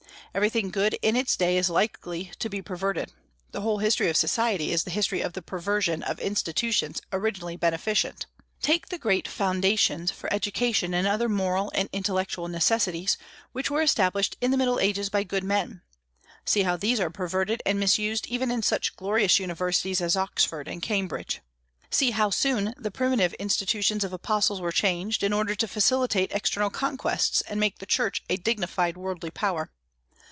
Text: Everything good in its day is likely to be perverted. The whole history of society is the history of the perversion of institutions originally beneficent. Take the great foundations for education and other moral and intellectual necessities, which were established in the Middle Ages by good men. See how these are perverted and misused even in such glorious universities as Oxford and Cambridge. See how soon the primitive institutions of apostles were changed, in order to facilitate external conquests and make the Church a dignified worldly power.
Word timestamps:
Everything 0.33 0.69
good 0.71 0.97
in 1.01 1.17
its 1.17 1.35
day 1.35 1.57
is 1.57 1.69
likely 1.69 2.31
to 2.39 2.49
be 2.49 2.61
perverted. 2.61 3.11
The 3.51 3.59
whole 3.59 3.79
history 3.79 4.07
of 4.09 4.15
society 4.15 4.71
is 4.71 4.85
the 4.85 4.89
history 4.89 5.19
of 5.19 5.33
the 5.33 5.41
perversion 5.41 6.01
of 6.03 6.21
institutions 6.21 7.01
originally 7.11 7.57
beneficent. 7.57 8.27
Take 8.61 8.87
the 8.87 8.97
great 8.97 9.27
foundations 9.27 10.09
for 10.09 10.33
education 10.33 10.93
and 10.93 11.05
other 11.05 11.27
moral 11.27 11.69
and 11.75 11.89
intellectual 11.91 12.47
necessities, 12.47 13.17
which 13.51 13.69
were 13.69 13.81
established 13.81 14.37
in 14.39 14.51
the 14.51 14.57
Middle 14.57 14.79
Ages 14.79 15.09
by 15.09 15.25
good 15.25 15.43
men. 15.43 15.81
See 16.45 16.63
how 16.63 16.77
these 16.77 17.01
are 17.01 17.09
perverted 17.09 17.61
and 17.65 17.77
misused 17.77 18.25
even 18.27 18.51
in 18.51 18.61
such 18.63 18.95
glorious 18.95 19.37
universities 19.37 19.99
as 19.99 20.15
Oxford 20.15 20.69
and 20.69 20.81
Cambridge. 20.81 21.41
See 21.89 22.11
how 22.11 22.29
soon 22.29 22.73
the 22.77 22.89
primitive 22.89 23.33
institutions 23.33 24.05
of 24.05 24.13
apostles 24.13 24.61
were 24.61 24.71
changed, 24.71 25.23
in 25.23 25.33
order 25.33 25.55
to 25.55 25.67
facilitate 25.67 26.31
external 26.31 26.69
conquests 26.69 27.41
and 27.49 27.59
make 27.59 27.79
the 27.79 27.85
Church 27.85 28.23
a 28.29 28.37
dignified 28.37 28.95
worldly 28.95 29.31
power. 29.31 29.73